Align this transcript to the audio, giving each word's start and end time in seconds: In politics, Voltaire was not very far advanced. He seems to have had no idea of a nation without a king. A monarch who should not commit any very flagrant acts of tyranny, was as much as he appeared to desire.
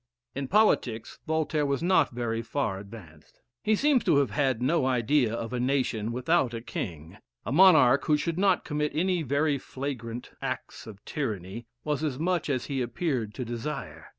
In 0.33 0.47
politics, 0.47 1.19
Voltaire 1.27 1.63
was 1.63 1.83
not 1.83 2.09
very 2.09 2.41
far 2.41 2.79
advanced. 2.79 3.39
He 3.61 3.75
seems 3.75 4.03
to 4.05 4.17
have 4.17 4.31
had 4.31 4.59
no 4.59 4.87
idea 4.87 5.31
of 5.31 5.53
a 5.53 5.59
nation 5.59 6.11
without 6.11 6.55
a 6.55 6.61
king. 6.61 7.19
A 7.45 7.51
monarch 7.51 8.05
who 8.05 8.17
should 8.17 8.39
not 8.39 8.65
commit 8.65 8.95
any 8.95 9.21
very 9.21 9.59
flagrant 9.59 10.31
acts 10.41 10.87
of 10.87 11.05
tyranny, 11.05 11.67
was 11.83 12.03
as 12.03 12.17
much 12.17 12.49
as 12.49 12.65
he 12.65 12.81
appeared 12.81 13.35
to 13.35 13.45
desire. 13.45 14.09